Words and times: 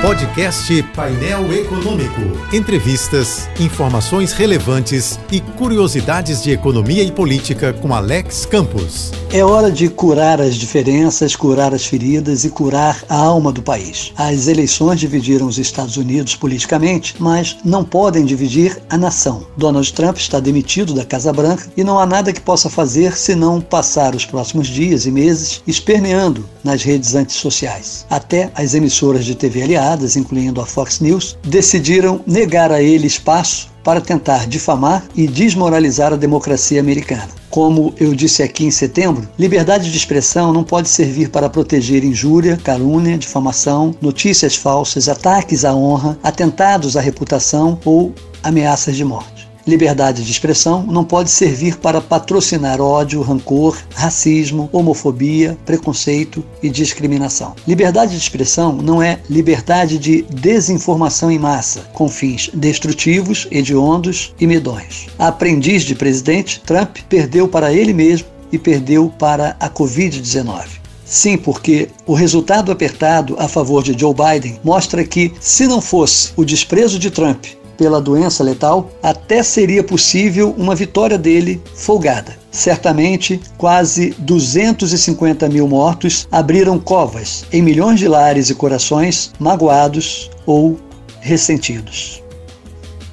Podcast 0.00 0.80
Painel 0.94 1.52
Econômico. 1.52 2.20
Entrevistas, 2.52 3.48
informações 3.58 4.32
relevantes 4.32 5.18
e 5.30 5.40
curiosidades 5.40 6.40
de 6.40 6.52
economia 6.52 7.02
e 7.02 7.10
política 7.10 7.72
com 7.72 7.92
Alex 7.92 8.46
Campos. 8.46 9.10
É 9.32 9.44
hora 9.44 9.72
de 9.72 9.88
curar 9.88 10.40
as 10.40 10.54
diferenças, 10.54 11.34
curar 11.34 11.74
as 11.74 11.84
feridas 11.84 12.44
e 12.44 12.48
curar 12.50 13.02
a 13.08 13.16
alma 13.16 13.50
do 13.50 13.60
país. 13.60 14.12
As 14.16 14.46
eleições 14.46 15.00
dividiram 15.00 15.48
os 15.48 15.58
Estados 15.58 15.96
Unidos 15.96 16.36
politicamente, 16.36 17.16
mas 17.18 17.56
não 17.64 17.84
podem 17.84 18.24
dividir 18.24 18.80
a 18.88 18.96
nação. 18.96 19.48
Donald 19.56 19.92
Trump 19.92 20.16
está 20.16 20.38
demitido 20.38 20.94
da 20.94 21.04
Casa 21.04 21.32
Branca 21.32 21.66
e 21.76 21.82
não 21.82 21.98
há 21.98 22.06
nada 22.06 22.32
que 22.32 22.40
possa 22.40 22.70
fazer 22.70 23.16
senão 23.16 23.60
passar 23.60 24.14
os 24.14 24.24
próximos 24.24 24.68
dias 24.68 25.06
e 25.06 25.10
meses 25.10 25.60
esperneando 25.66 26.48
nas 26.62 26.84
redes 26.84 27.16
antissociais. 27.16 28.06
Até 28.08 28.50
as 28.54 28.74
emissoras 28.74 29.24
de 29.24 29.34
TV 29.34 29.64
aliadas 29.64 29.87
incluindo 30.16 30.60
a 30.60 30.66
Fox 30.66 31.00
News, 31.00 31.36
decidiram 31.42 32.20
negar 32.26 32.70
a 32.70 32.82
ele 32.82 33.06
espaço 33.06 33.68
para 33.82 34.00
tentar 34.00 34.46
difamar 34.46 35.04
e 35.14 35.26
desmoralizar 35.26 36.12
a 36.12 36.16
democracia 36.16 36.80
americana. 36.80 37.28
Como 37.48 37.94
eu 37.98 38.14
disse 38.14 38.42
aqui 38.42 38.66
em 38.66 38.70
setembro, 38.70 39.26
liberdade 39.38 39.90
de 39.90 39.96
expressão 39.96 40.52
não 40.52 40.62
pode 40.62 40.88
servir 40.88 41.30
para 41.30 41.48
proteger 41.48 42.04
injúria, 42.04 42.58
calúnia, 42.62 43.16
difamação, 43.16 43.94
notícias 44.00 44.54
falsas, 44.54 45.08
ataques 45.08 45.64
à 45.64 45.74
honra, 45.74 46.18
atentados 46.22 46.96
à 46.96 47.00
reputação 47.00 47.78
ou 47.84 48.12
ameaças 48.42 48.96
de 48.96 49.04
morte. 49.04 49.47
Liberdade 49.68 50.24
de 50.24 50.32
expressão 50.32 50.82
não 50.82 51.04
pode 51.04 51.30
servir 51.30 51.76
para 51.76 52.00
patrocinar 52.00 52.80
ódio, 52.80 53.20
rancor, 53.20 53.76
racismo, 53.94 54.70
homofobia, 54.72 55.58
preconceito 55.66 56.42
e 56.62 56.70
discriminação. 56.70 57.54
Liberdade 57.66 58.12
de 58.12 58.16
expressão 58.16 58.72
não 58.72 59.02
é 59.02 59.20
liberdade 59.28 59.98
de 59.98 60.22
desinformação 60.22 61.30
em 61.30 61.38
massa, 61.38 61.80
com 61.92 62.08
fins 62.08 62.50
destrutivos, 62.54 63.46
hediondos 63.50 64.32
e 64.40 64.46
medonhos. 64.46 65.08
A 65.18 65.28
aprendiz 65.28 65.82
de 65.82 65.94
presidente, 65.94 66.62
Trump 66.64 66.96
perdeu 67.06 67.46
para 67.46 67.70
ele 67.70 67.92
mesmo 67.92 68.26
e 68.50 68.56
perdeu 68.56 69.12
para 69.18 69.54
a 69.60 69.68
Covid-19. 69.68 70.78
Sim, 71.04 71.38
porque 71.38 71.88
o 72.06 72.12
resultado 72.12 72.70
apertado 72.70 73.34
a 73.38 73.48
favor 73.48 73.82
de 73.82 73.98
Joe 73.98 74.14
Biden 74.14 74.60
mostra 74.62 75.02
que, 75.04 75.32
se 75.40 75.66
não 75.66 75.80
fosse 75.80 76.32
o 76.36 76.44
desprezo 76.44 76.98
de 76.98 77.10
Trump 77.10 77.46
pela 77.78 77.98
doença 78.00 78.44
letal, 78.44 78.90
até 79.02 79.42
seria 79.42 79.82
possível 79.84 80.54
uma 80.58 80.74
vitória 80.74 81.16
dele 81.16 81.62
folgada. 81.74 82.36
Certamente, 82.50 83.40
quase 83.56 84.14
250 84.18 85.48
mil 85.48 85.66
mortos 85.68 86.26
abriram 86.30 86.78
covas 86.78 87.46
em 87.52 87.62
milhões 87.62 87.98
de 88.00 88.08
lares 88.08 88.50
e 88.50 88.54
corações 88.54 89.32
magoados 89.38 90.30
ou 90.44 90.78
ressentidos. 91.20 92.22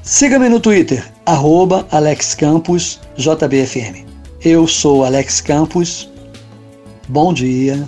Siga-me 0.01 0.49
no 0.49 0.59
Twitter, 0.59 1.09
arroba 1.25 1.87
AlexCamposJBFM. 1.91 4.03
Eu 4.43 4.67
sou 4.67 5.05
Alex 5.05 5.39
Campos. 5.41 6.09
Bom 7.07 7.31
dia 7.33 7.87